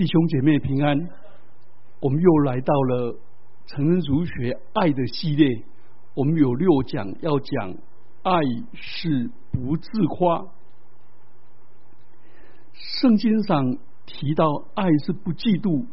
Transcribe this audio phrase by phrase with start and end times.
[0.00, 0.98] 弟兄姐妹平安，
[2.00, 3.18] 我们又来到了
[3.66, 5.46] 成人儒学爱的系列。
[6.14, 7.74] 我们有六讲要讲，
[8.22, 8.40] 爱
[8.72, 10.46] 是不自夸。
[12.72, 13.76] 圣经上
[14.06, 15.84] 提到爱是不嫉妒，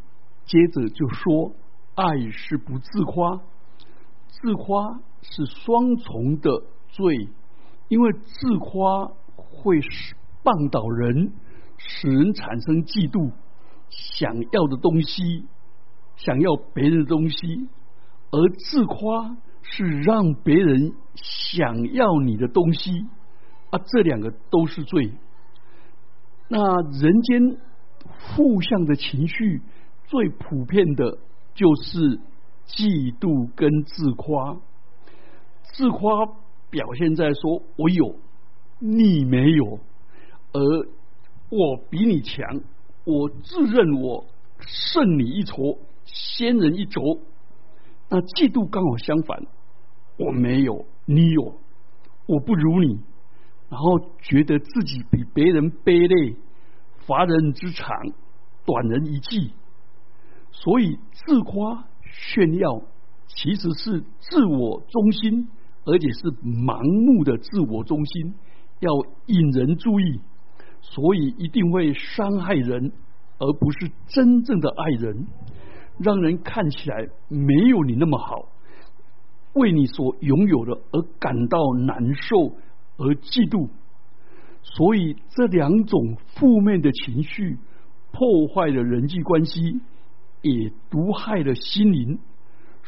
[0.46, 1.52] 接着就说
[1.96, 3.42] 爱是不自夸。
[4.30, 7.28] 自夸是双重的罪，
[7.90, 10.16] 因为自夸会使
[10.46, 11.34] 绊倒人，
[11.76, 13.34] 使人产生嫉妒。
[13.90, 15.46] 想要的东西，
[16.16, 17.70] 想要别人的东西，
[18.32, 23.06] 而自夸是让别人想要你的东西
[23.70, 25.12] 啊，这两个都是罪。
[26.48, 27.58] 那人间
[28.36, 29.62] 互相的情绪
[30.06, 31.18] 最普遍的
[31.54, 32.20] 就是
[32.68, 34.58] 嫉妒跟自夸。
[35.64, 36.26] 自夸
[36.70, 38.16] 表现在说我有，
[38.80, 39.80] 你没有，
[40.54, 40.60] 而
[41.50, 42.62] 我比你强。
[43.08, 44.26] 我自认我
[44.60, 47.02] 胜你一筹，先人一筹。
[48.10, 49.48] 那嫉妒刚好相反，
[50.18, 51.58] 我没有，你有，
[52.26, 53.00] 我不如你，
[53.70, 56.36] 然后觉得自己比别人卑劣，
[57.06, 57.96] 乏人之长，
[58.66, 59.54] 短人一计。
[60.52, 62.82] 所以自夸炫耀
[63.28, 65.48] 其实是自我中心，
[65.86, 68.36] 而且是盲目的自我中心，
[68.82, 68.92] 要
[69.28, 70.20] 引人注意。
[70.80, 72.94] 所以一定会伤害人，
[73.40, 75.28] 而不是真正的爱人，
[76.00, 78.50] 让人看起来没有你那么好，
[79.54, 82.56] 为你所拥有的而感到难受
[82.98, 83.70] 而嫉妒。
[84.62, 87.58] 所以这两种负面的情绪
[88.12, 89.82] 破坏了人际关系，
[90.42, 92.20] 也毒害了心灵。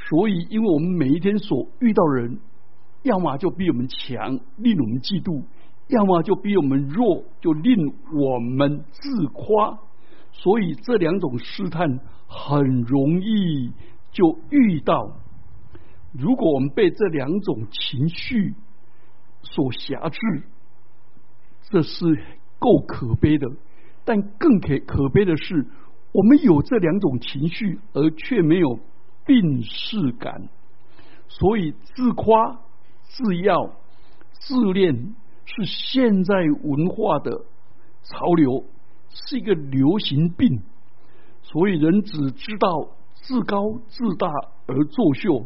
[0.09, 2.39] 所以，因为我们每一天所遇到的人，
[3.03, 5.43] 要么就比我们强，令我们嫉妒。
[5.87, 9.79] 要么就比我们弱，就令我们自夸，
[10.41, 13.73] 所以这两种试探很容易
[14.11, 15.17] 就遇到。
[16.13, 18.53] 如果我们被这两种情绪
[19.41, 20.19] 所辖制，
[21.69, 22.05] 这是
[22.57, 23.47] 够可悲的。
[24.05, 25.67] 但更可可悲的是，
[26.13, 28.79] 我们有这两种情绪，而却没有
[29.25, 30.47] 病视感。
[31.27, 32.59] 所以自夸、
[33.03, 33.73] 自耀、
[34.31, 35.15] 自恋。
[35.51, 37.31] 是现在文化的
[38.03, 38.63] 潮流，
[39.11, 40.61] 是一个流行病，
[41.41, 44.27] 所以人只知道自高自大
[44.67, 45.45] 而作秀，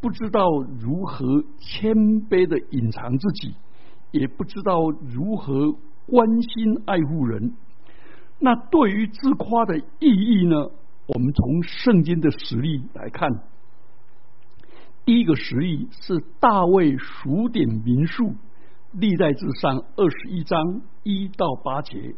[0.00, 0.48] 不知道
[0.80, 1.94] 如何谦
[2.28, 3.54] 卑的隐藏自己，
[4.10, 5.72] 也不知道如何
[6.06, 7.54] 关心爱护人。
[8.38, 10.70] 那对于自夸的意义呢？
[11.06, 13.42] 我们从圣经的实例来看，
[15.04, 18.34] 第一个实例是大卫数点民数。
[18.92, 22.14] 历代至上二十一章一到八节，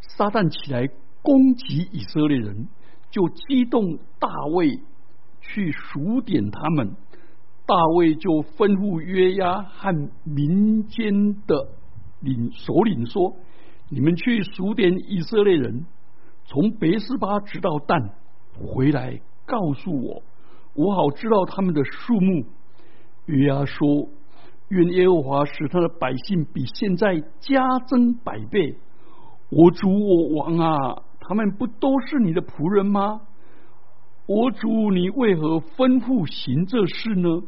[0.00, 0.88] 撒旦起来
[1.22, 2.68] 攻击以色列人，
[3.10, 4.80] 就激动大卫
[5.40, 6.96] 去数点他们。
[7.66, 11.68] 大卫就吩咐约押和民间的
[12.20, 13.36] 领首领说
[13.90, 15.84] ：“你们去数点以色列人，
[16.46, 18.10] 从别斯巴直到但，
[18.54, 20.22] 回来告诉我，
[20.74, 22.44] 我好知道他们的数目。”
[23.26, 24.08] 约押说。
[24.70, 28.76] 愿耶和华使他的百姓比现在加增百倍。
[29.50, 33.22] 我主我王啊，他们不都是你的仆人吗？
[34.26, 37.42] 我主，你为何吩咐行这事呢？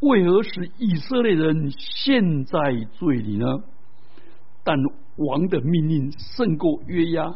[0.00, 2.58] 为何使以色列人陷在
[2.92, 3.46] 罪里呢？
[4.62, 4.76] 但
[5.16, 7.34] 王的命令胜过约押，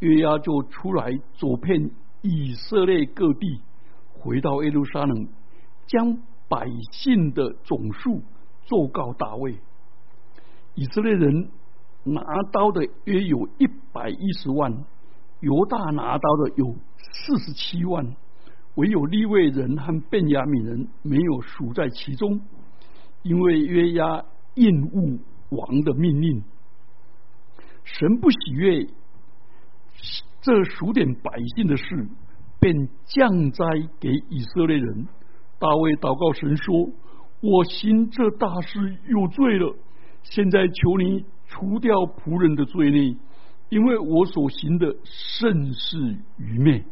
[0.00, 1.90] 约押就出来走遍
[2.22, 3.60] 以色列各地，
[4.14, 5.28] 回到耶路撒冷，
[5.86, 6.18] 将
[6.48, 8.22] 百姓的总数。
[8.64, 9.56] 奏告大卫，
[10.76, 11.50] 以色列人
[12.04, 14.84] 拿刀的约有一百一十万，
[15.40, 18.14] 犹大拿刀的有四十七万，
[18.74, 22.40] 唯有利未人和便雅悯人没有数在其中，
[23.22, 24.24] 因为约押
[24.54, 25.18] 厌恶
[25.50, 26.42] 王的命令，
[27.84, 28.86] 神不喜悦
[30.40, 32.08] 这数点百姓的事，
[32.60, 33.64] 便降灾
[34.00, 35.06] 给以色列人。
[35.58, 36.90] 大卫祷告神说。
[37.44, 39.74] 我行这大事有罪了，
[40.22, 43.14] 现在求你除掉仆人的罪孽，
[43.68, 46.82] 因为我所行的甚是愚昧。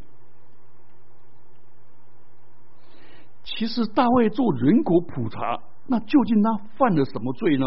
[3.42, 7.64] 其实大卫做人国普查，那究竟他犯了什么罪呢？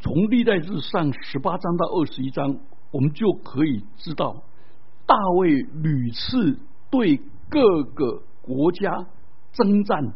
[0.00, 2.58] 从历代日上十八章到二十一章，
[2.90, 4.42] 我们就可以知道，
[5.06, 6.58] 大卫屡次
[6.90, 7.16] 对
[7.48, 9.06] 各个国家
[9.52, 10.14] 征战。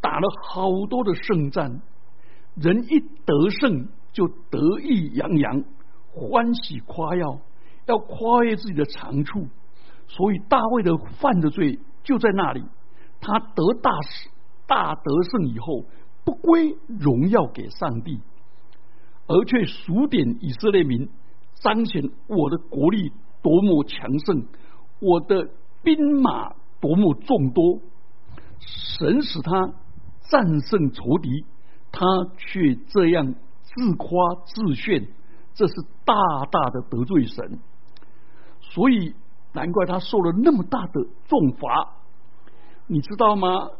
[0.00, 1.82] 打了好多的胜战，
[2.60, 5.64] 人一得胜就得意洋洋、
[6.12, 7.40] 欢喜夸耀，
[7.86, 9.46] 要跨越自己的长处，
[10.08, 12.64] 所以大卫的犯的罪就在那里。
[13.20, 13.90] 他得大
[14.66, 15.84] 大得胜以后，
[16.24, 18.20] 不归荣耀给上帝，
[19.26, 21.08] 而却数点以色列民，
[21.54, 23.12] 彰显我的国力
[23.42, 24.46] 多么强盛，
[25.00, 25.50] 我的
[25.82, 27.80] 兵马多么众多。
[28.60, 29.72] 神使他
[30.30, 31.44] 战胜仇敌，
[31.92, 32.06] 他
[32.36, 35.08] 却这样自夸自炫，
[35.54, 35.74] 这是
[36.04, 36.14] 大
[36.50, 37.58] 大的得罪神。
[38.60, 39.14] 所以
[39.52, 41.96] 难怪他受了那么大的重罚。
[42.86, 43.70] 你知道吗？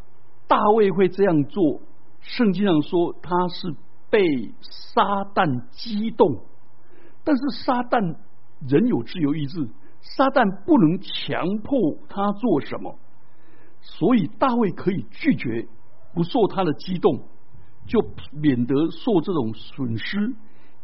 [0.46, 1.80] 大卫会这样做，
[2.20, 3.74] 圣经上说他是
[4.08, 6.40] 被撒旦激动，
[7.22, 8.16] 但是撒旦
[8.66, 9.68] 人有自由意志，
[10.00, 12.98] 撒旦不能强迫他做什么，
[13.82, 15.68] 所以大卫可以拒绝，
[16.14, 17.24] 不受他的激动，
[17.88, 18.00] 就
[18.30, 20.34] 免得受这种损失。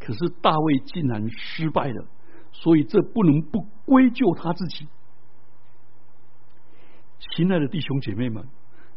[0.01, 2.05] 可是大卫竟然失败了，
[2.53, 4.89] 所以这不能不归咎他自己。
[7.37, 8.45] 亲爱的弟兄姐妹们，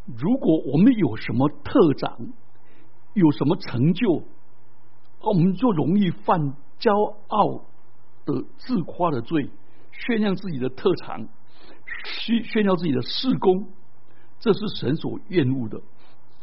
[0.06, 2.34] 如果我们有什么特长，
[3.14, 4.24] 有什么成就，
[5.22, 7.66] 我们就容易犯骄傲
[8.26, 9.50] 的自夸的罪，
[9.92, 11.26] 炫耀自己的特长，
[12.04, 13.70] 炫炫耀自己的事功，
[14.40, 15.82] 这是神所厌恶的。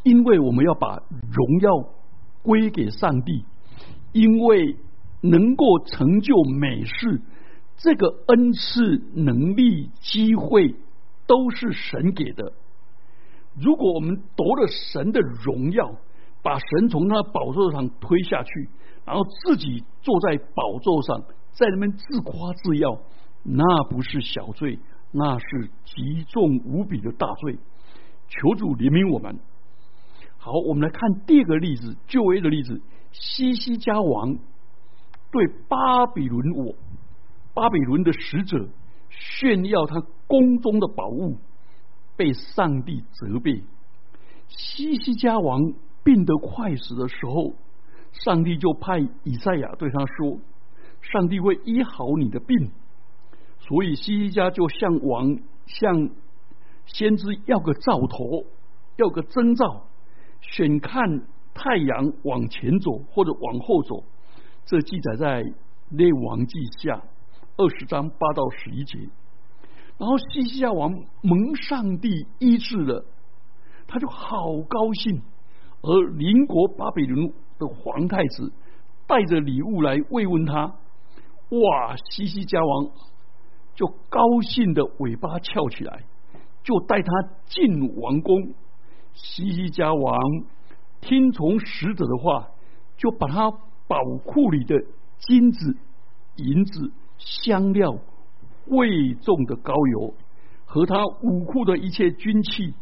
[0.04, 1.02] 因为我们要把
[1.32, 1.88] 荣耀
[2.42, 3.44] 归给上帝，
[4.12, 4.76] 因为
[5.20, 7.20] 能够成就美事，
[7.76, 10.76] 这个恩赐、能力、机会。
[11.26, 12.52] 都是神给的。
[13.58, 15.96] 如果我们夺了神的荣耀，
[16.42, 18.68] 把神从他宝座上推下去，
[19.06, 21.22] 然后自己坐在宝座上，
[21.52, 22.98] 在那边自夸自耀，
[23.42, 24.78] 那不是小罪，
[25.12, 27.58] 那是极重无比的大罪。
[28.28, 29.38] 求主怜悯我们。
[30.44, 32.82] 好，我们来看第二个例子，旧约的例子：
[33.12, 34.36] 西西家王
[35.30, 36.74] 对巴比伦我
[37.54, 38.68] 巴比伦的使者。
[39.08, 41.38] 炫耀他宫中的宝物，
[42.16, 43.62] 被上帝责备。
[44.48, 47.54] 西西家王病得快死的时候，
[48.12, 50.40] 上帝就派以赛亚对他说
[51.00, 52.70] ：“上帝会医好你的病。”
[53.66, 56.10] 所以西西家就向王、向
[56.84, 58.44] 先知要个兆头，
[58.96, 59.86] 要个征兆，
[60.50, 64.04] 选看太阳往前走或者往后走。
[64.64, 65.44] 这记载在
[65.90, 67.02] 列王记下。
[67.56, 68.98] 二十章八到十一节，
[69.96, 70.92] 然后西西亚王
[71.22, 73.04] 蒙上帝医治了，
[73.86, 75.22] 他就好高兴。
[75.80, 78.52] 而邻国巴比伦的皇太子
[79.06, 80.64] 带着礼物来慰问他，
[81.50, 81.94] 哇！
[82.10, 82.90] 西西家王
[83.76, 86.02] 就高兴的尾巴翘起来，
[86.64, 87.12] 就带他
[87.46, 88.52] 进王宫。
[89.14, 90.20] 西西家王
[91.00, 92.48] 听从使者的话，
[92.98, 93.50] 就把他
[93.86, 94.76] 宝库里的
[95.18, 95.76] 金子、
[96.36, 96.92] 银子。
[97.16, 97.96] 香料、
[98.66, 100.14] 贵重的膏油
[100.66, 102.74] 和他武库的一切军器，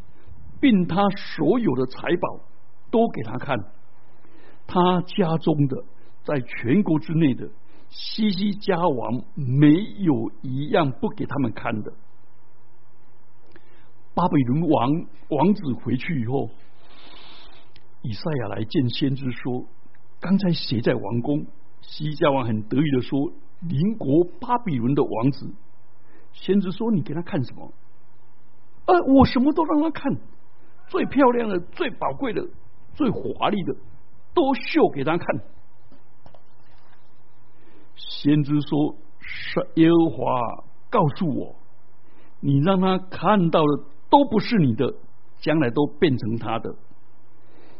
[0.58, 2.40] 并他所有的财宝，
[2.90, 3.58] 都给他看。
[4.66, 5.84] 他家中的，
[6.24, 7.50] 在全国之内的
[7.90, 11.92] 西西家王，没有一样不给他们看的。
[14.14, 14.90] 巴比伦王
[15.28, 16.48] 王子回去以后，
[18.02, 19.64] 以赛亚来见先知说
[20.20, 21.46] ：“刚才谁在王宫？”
[21.82, 23.32] 西西家王很得意的说。
[23.62, 25.48] 邻国巴比伦的王子，
[26.32, 27.72] 先知说：“你给他看什么？
[28.86, 30.12] 呃，我什么都让他看，
[30.88, 32.44] 最漂亮的、最宝贵的、
[32.94, 33.76] 最华丽的，
[34.34, 35.26] 都秀给他看。”
[37.94, 41.54] 先知说：“是耶和华告诉我，
[42.40, 44.92] 你让他看到的都不是你的，
[45.40, 46.76] 将来都变成他的。”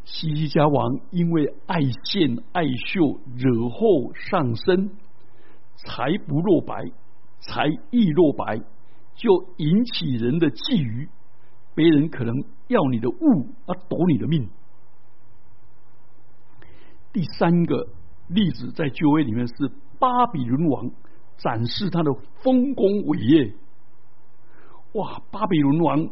[0.05, 4.91] 西西家王因为爱现爱秀，惹祸上身。
[5.77, 6.85] 财不落白，
[7.41, 8.59] 财易落白，
[9.15, 11.09] 就引起人的觊觎，
[11.75, 12.35] 别人可能
[12.69, 14.49] 要你的物，而夺你的命。
[17.13, 17.89] 第三个
[18.29, 19.55] 例子在旧约里面是
[19.99, 20.91] 巴比伦王
[21.37, 22.13] 展示他的
[22.43, 23.55] 丰功伟业。
[24.95, 25.23] 哇！
[25.31, 26.11] 巴比伦王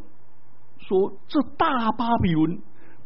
[0.90, 2.60] 说：“这大巴比伦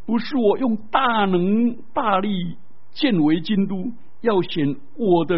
[0.06, 2.56] 不是我用大能大力
[2.92, 5.36] 建为京都，要显我的。”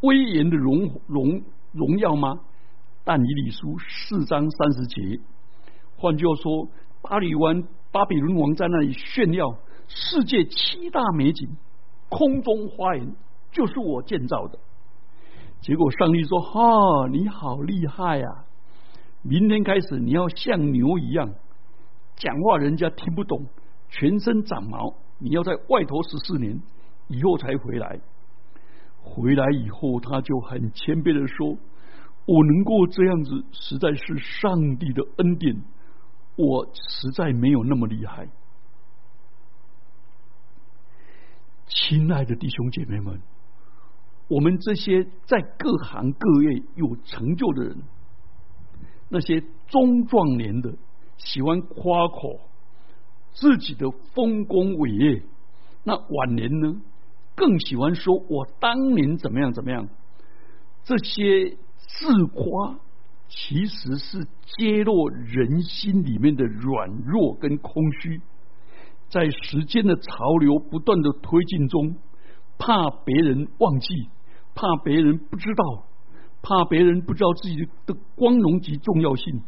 [0.00, 2.40] 威严的荣荣荣耀吗？
[3.04, 5.20] 但以理书四章三十节，
[5.96, 6.68] 换句话说，
[7.00, 9.56] 巴比湾巴比伦王在那里炫耀
[9.88, 11.48] 世界七大美景，
[12.10, 13.14] 空中花园
[13.50, 14.58] 就是我建造的。
[15.62, 18.44] 结果上帝说：“哈，你好厉害呀！
[19.22, 21.30] 明天开始你要像牛一样
[22.16, 23.46] 讲话，人家听不懂，
[23.88, 26.60] 全身长毛，你要在外头十四年
[27.08, 28.00] 以后才回来。”
[29.06, 31.58] 回来以后，他就很谦卑的说
[32.24, 35.62] ：“我能够这样子，实在是上帝的恩典。
[36.36, 38.26] 我实在没有那么厉害。
[41.66, 43.20] 亲爱的弟兄姐妹们，
[44.28, 47.82] 我们这些在各行各业有成就的人，
[49.10, 50.74] 那些中壮年的
[51.16, 52.40] 喜欢夸口
[53.32, 55.22] 自己的丰功伟业，
[55.82, 56.80] 那晚年呢，
[57.34, 59.88] 更喜欢说我当年怎么样怎么样。
[60.84, 62.78] 这些自夸，
[63.28, 64.26] 其实是
[64.58, 68.20] 揭露人心里面的软弱跟空虚。
[69.08, 71.96] 在时间的潮流不断的推进中，
[72.58, 74.08] 怕别人忘记，
[74.54, 75.86] 怕别人不知道，
[76.42, 77.56] 怕别人不知道自己
[77.86, 79.42] 的光荣及重要性，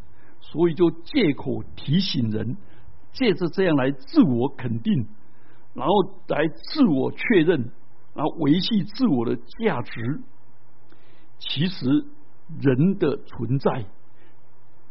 [0.52, 2.56] 所以就借口提醒人，
[3.12, 5.06] 借着这样来自我肯定，
[5.74, 5.92] 然后
[6.28, 7.70] 来自我确认，
[8.14, 10.20] 然后维系自我的价值。
[11.38, 11.86] 其实
[12.60, 13.84] 人的存在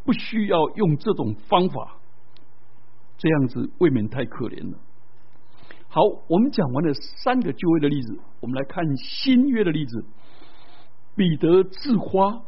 [0.03, 1.97] 不需要用这种方法。
[3.17, 4.77] 这样子未免太可怜了。
[5.88, 10.05] 好，我们讲完了三个就业的例子，我们来看新约的例子。
[11.15, 12.43] 彼得自夸，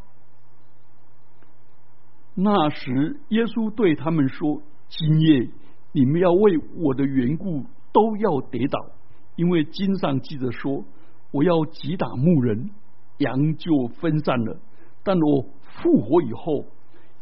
[2.39, 5.49] 那时耶稣对他们说：“今夜
[5.91, 8.91] 你们要为我的缘故都要跌倒，
[9.35, 10.85] 因为经上记着说，
[11.31, 12.69] 我要击打牧人，
[13.17, 14.59] 羊就分散了。
[15.03, 16.65] 但我复活以后，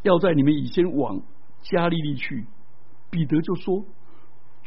[0.02, 1.22] 要在你们以前往
[1.62, 2.46] 加利利去。”
[3.10, 3.86] 彼得就说：“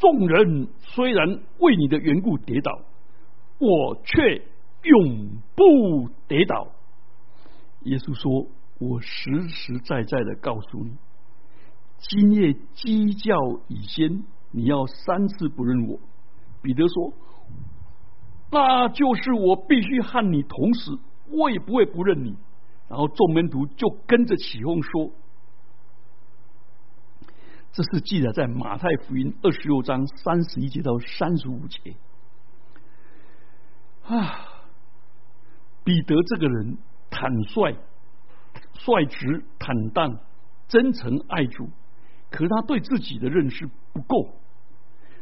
[0.01, 2.81] 众人虽然为你的缘故跌倒，
[3.59, 4.43] 我却
[4.85, 6.69] 永不跌倒。”
[7.85, 8.47] 耶稣说
[8.79, 10.97] ：“我实实在在的告诉你，
[11.99, 15.99] 今夜鸡叫以先，你要三次不认我。”
[16.63, 17.13] 彼得说
[18.51, 22.37] ：“那就是我必须和你同死，我也不会不认你。”
[22.89, 25.11] 然后众门徒就跟着起哄说。
[27.71, 31.95] 这是记载在马太福音二十六章三十一节到三十五节。
[34.05, 34.65] 啊，
[35.85, 36.79] 彼得这个人
[37.11, 37.77] 坦率、
[38.79, 40.19] 率直、坦荡、
[40.69, 41.69] 真诚爱主，
[42.31, 44.31] 可他对自己的认识不够，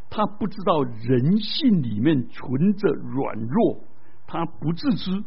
[0.09, 3.81] 他不知道人性里面存着软弱，
[4.27, 5.25] 他不自知，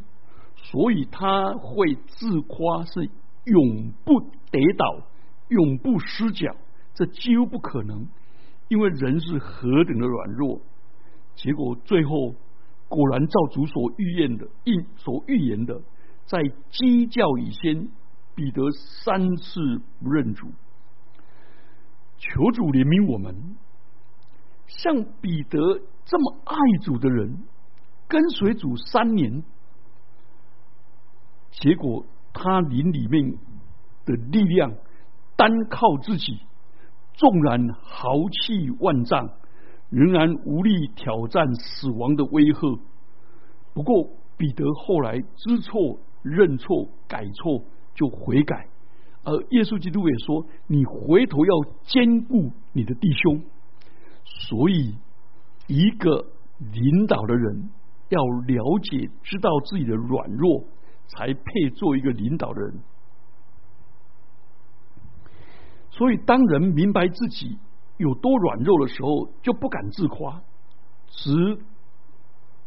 [0.56, 3.10] 所以他会自夸是
[3.46, 4.22] 永不
[4.52, 5.08] 跌倒、
[5.50, 6.56] 永不失脚。
[6.94, 8.08] 这几乎不可能，
[8.68, 10.60] 因为人是何等的软弱。
[11.36, 12.36] 结果最后
[12.90, 15.82] 果然照主所预言的、应所预言的，
[16.26, 17.88] 在鸡叫以先，
[18.40, 19.60] 彼得三次
[20.02, 20.48] 不认主。
[22.18, 23.36] 求主怜悯我们，
[24.66, 25.60] 像彼得
[26.06, 27.44] 这么爱主的人，
[28.08, 29.44] 跟随主三年，
[31.52, 33.38] 结果他灵里面
[34.06, 34.74] 的力量，
[35.36, 36.40] 单靠自己。
[37.16, 39.34] 纵然豪气万丈，
[39.90, 42.80] 仍然无力挑战死亡的威吓。
[43.74, 47.66] 不过彼得后来知错、认错、改错，
[48.00, 48.66] 就悔改。
[49.26, 51.52] 而耶稣基督也说：“你回头要
[51.84, 53.44] 兼顾你的弟兄。”
[54.24, 54.96] 所以，
[55.68, 56.26] 一个
[56.60, 57.70] 领导的人
[58.08, 60.64] 要了解、知道自己的软弱，
[61.08, 62.80] 才配做一个领导的人。
[65.92, 67.58] 所以，当人明白自己
[67.98, 70.42] 有多软弱的时候，就不敢自夸，
[71.08, 71.60] 只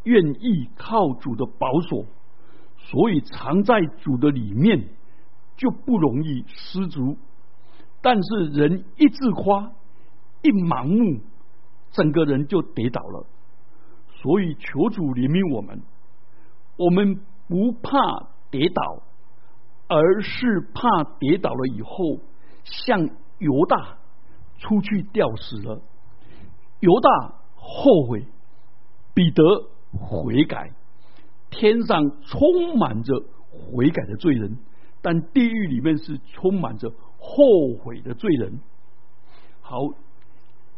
[0.04, 2.04] 愿意靠主的保守。
[2.76, 4.90] 所以，藏在主的里面
[5.62, 7.16] 就不容易失足。
[8.00, 9.70] 但是，人一自夸，
[10.42, 11.22] 一盲目，
[11.92, 13.26] 整个人就跌倒了。
[14.20, 15.80] 所以，求主怜悯我们，
[16.76, 19.04] 我们不怕跌倒，
[19.86, 22.20] 而是怕跌倒了以后
[22.64, 23.08] 像。
[23.38, 23.98] 犹大
[24.58, 25.82] 出去吊死了，
[26.78, 28.24] 犹大后悔，
[29.14, 29.42] 彼得
[29.90, 30.70] 悔改，
[31.50, 33.12] 天上充满着
[33.50, 34.58] 悔改的罪人，
[35.02, 37.44] 但地狱里面是充满着后
[37.82, 38.60] 悔的罪人。
[39.60, 39.76] 好，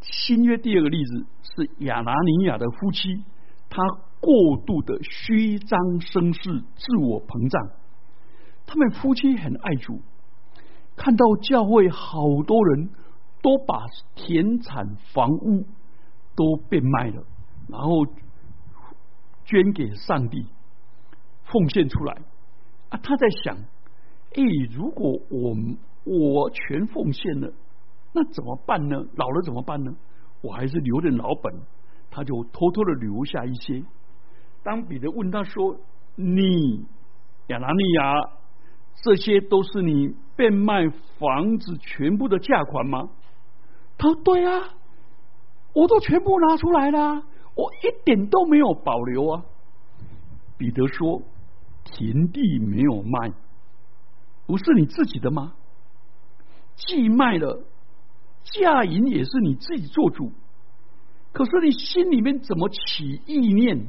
[0.01, 3.23] 新约第二个例子是亚拿尼亚的夫妻，
[3.69, 3.83] 他
[4.21, 6.41] 过度的虚张声势、
[6.77, 7.71] 自我膨胀，
[8.67, 10.01] 他们夫妻很爱主。
[10.97, 12.91] 看到教会好多人
[13.43, 15.67] 都把田产房屋
[16.37, 17.25] 都变卖了，
[17.69, 18.07] 然后
[19.45, 20.47] 捐给上帝，
[21.45, 22.23] 奉献出来
[22.91, 23.01] 啊！
[23.03, 23.59] 他在想：
[24.35, 25.57] 哎，如果我
[26.05, 27.53] 我全奉献了，
[28.13, 29.05] 那怎么办呢？
[29.17, 29.95] 老了怎么办呢？
[30.43, 31.53] 我还是留点老本。
[32.11, 33.83] 他就偷偷的留下一些。
[34.63, 35.77] 当彼得问他说
[36.15, 36.87] ：“你
[37.49, 38.15] 亚拿尼亚？”
[39.03, 40.89] 这些都是你变卖
[41.19, 43.11] 房子全部的价款吗？
[43.99, 44.75] 他说：“对啊，
[45.73, 47.25] 我都全部拿出来了，
[47.57, 49.43] 我一点都没有保留啊。”
[50.57, 51.21] 彼得说
[51.83, 53.33] ：“田地没有卖，
[54.47, 55.55] 不是你自己的吗？
[56.77, 57.65] 既卖了，
[58.45, 60.33] 价银也是你自己做主。
[61.33, 63.87] 可是你心里面怎么起意念？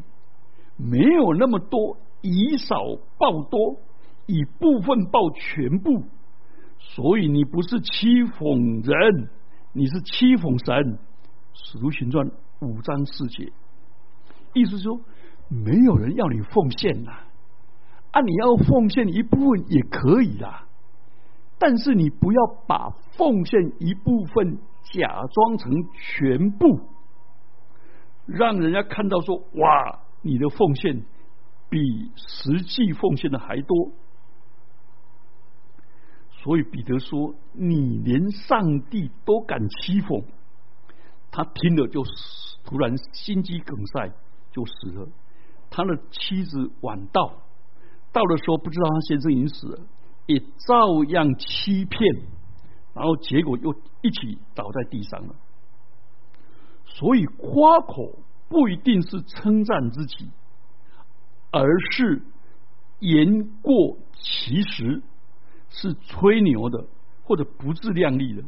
[0.78, 2.76] 没有那么多，以少
[3.18, 3.80] 报多。”
[4.28, 6.02] 以部分报全部，
[6.80, 9.30] 所以你不是欺哄人，
[9.72, 10.98] 你是欺讽神。
[11.54, 13.54] 使徒行传五章四节，
[14.56, 15.00] 意思说
[15.48, 17.12] 没有人要你奉献呐，
[18.22, 20.68] 你要奉献一部分也可以啦，
[21.58, 24.58] 但是你不要把奉献一部分
[24.94, 26.80] 假装成全部，
[28.26, 31.04] 让人家看到说哇，你的奉献
[31.70, 31.80] 比
[32.16, 33.92] 实际奉献的还多。
[36.44, 40.24] 所以彼得说：“你连上帝都敢欺讽。”
[41.32, 42.04] 他听了就
[42.64, 44.12] 突然心肌梗塞，
[44.52, 45.08] 就死了。
[45.72, 47.34] 他的妻子晚到，
[48.16, 49.80] 到的时候不知道他先生已经死了，
[50.26, 52.16] 也照样欺骗，
[52.94, 55.36] 然后结果又一起倒在地上了。
[56.86, 60.30] 所以夸口不一定是称赞自己，
[61.52, 62.24] 而是
[63.00, 65.04] 言过其实。
[65.68, 66.86] 是吹牛的，
[67.24, 68.42] 或者不自量力的，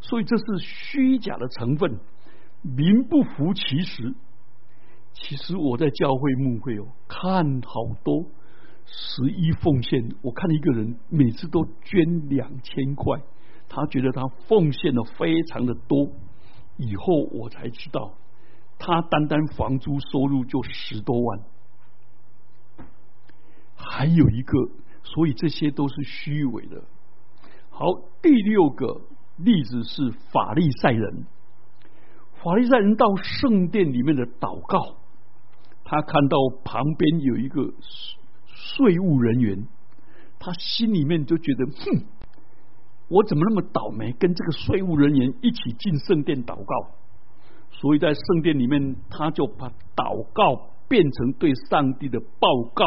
[0.00, 2.00] 所以这是虚假的成分，
[2.62, 4.14] 名不符其实。
[5.12, 8.24] 其实我在教会牧会哦，看好多
[8.86, 13.20] 十一奉献，我看一个人每次都捐两千块，
[13.68, 16.08] 他觉得他奉献的非常的多。
[16.76, 18.14] 以后我才知道，
[18.78, 21.40] 他单单房租收入就十多万，
[23.74, 24.58] 还有一个。
[25.04, 26.84] 所以这些都是虚伪的。
[27.70, 27.86] 好，
[28.22, 29.02] 第六个
[29.36, 31.26] 例子是法利赛人。
[32.40, 34.96] 法利赛人到圣殿里面的祷告，
[35.84, 37.74] 他看到旁边有一个
[38.62, 39.66] 税务人员，
[40.38, 42.04] 他心里面就觉得，哼，
[43.08, 46.90] 我怎么那么倒霉，跟这个税务人员一起进圣殿祷告？
[47.72, 52.84] 所以在圣殿里面，他就把祷告变成对上帝的报告。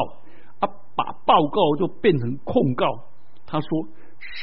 [0.60, 2.86] 啊把报告就变成控告。
[3.46, 3.70] 他说：“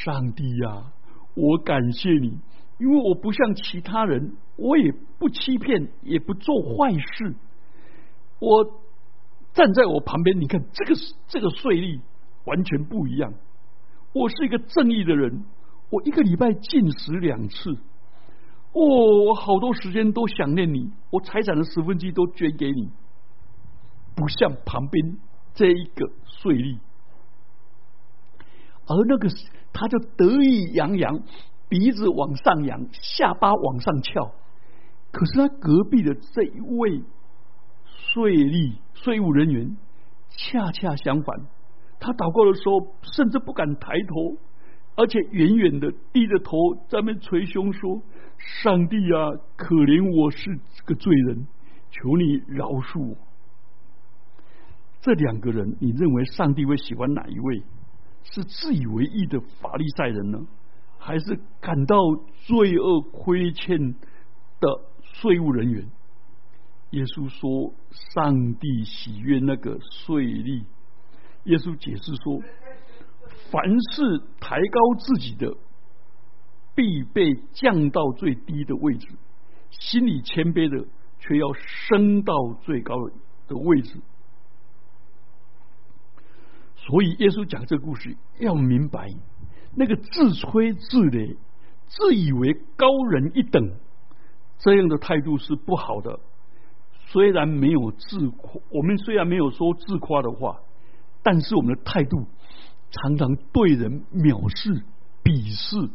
[0.05, 0.91] 上帝呀，
[1.33, 2.37] 我感谢你，
[2.77, 7.35] 因为我不像其他人，我也不欺骗，也不做坏事。
[8.39, 8.82] 我
[9.53, 10.95] 站在我旁边，你看这个
[11.27, 11.99] 这个税率
[12.45, 13.33] 完全不一样。
[14.13, 15.45] 我是一个正义的人，
[15.89, 17.71] 我一个礼拜进食两次。
[18.73, 22.89] 哦，我好多时间都想念你，我财产的十分之一都捐给你，
[24.15, 25.17] 不像旁边。”
[25.55, 26.79] 这一个税率，
[28.87, 29.29] 而那个
[29.71, 31.21] 他就得意洋洋，
[31.69, 34.31] 鼻子往上扬，下巴往上翘。
[35.11, 37.03] 可是他隔壁的这一位
[38.13, 39.75] 税吏税务人员，
[40.29, 41.47] 恰恰相反，
[41.99, 44.37] 他祷告的时候甚至不敢抬头，
[44.95, 46.53] 而且远远的低着头
[46.87, 48.03] 在那捶胸说
[48.61, 51.47] ：“上帝啊，可怜我是个罪人，
[51.89, 53.17] 求你饶恕我。”
[55.01, 57.63] 这两个人，你认为上帝会喜欢哪一位？
[58.23, 60.39] 是自以为意的法利赛人呢，
[60.99, 61.97] 还是感到
[62.45, 63.95] 罪恶亏欠
[64.59, 64.69] 的
[65.01, 65.85] 税务人员？
[66.93, 67.73] 耶稣说
[68.13, 70.63] ：“上帝喜悦那个税吏。”
[71.45, 72.39] 耶稣解释说
[73.49, 75.57] ：“凡是抬高自己的，
[76.75, 79.07] 必被降到最低的位置；
[79.71, 82.93] 心里谦卑的，却要升到最高
[83.47, 83.99] 的位置。”
[86.77, 89.09] 所以耶稣讲这个故事，要明白
[89.75, 91.37] 那个自吹自擂、
[91.87, 93.79] 自以为高人一等
[94.59, 96.19] 这样的态度是不好的。
[97.13, 100.59] 虽然没有自夸，我们虽然没有说自夸的话，
[101.21, 102.25] 但是我们的态度
[102.89, 104.83] 常常对人藐视、
[105.23, 105.91] 鄙视。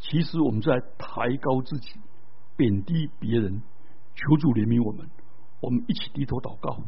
[0.00, 1.90] 其实我们在抬高自己、
[2.56, 3.60] 贬低别人。
[4.14, 5.10] 求主怜悯我们，
[5.60, 6.78] 我们一起低头祷告。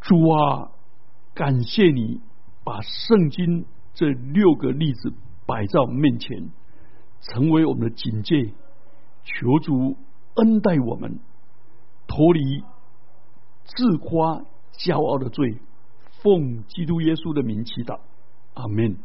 [0.00, 0.70] 主啊，
[1.34, 2.20] 感谢你
[2.62, 5.12] 把圣经这六个例子
[5.44, 6.50] 摆在我们面前，
[7.20, 8.54] 成为我们的警戒。
[9.24, 9.96] 求主
[10.34, 11.18] 恩待我们，
[12.06, 12.62] 脱离
[13.64, 15.58] 自夸骄傲的罪。
[16.22, 18.00] 奉基督耶稣的名祈祷，
[18.54, 18.96] 阿门。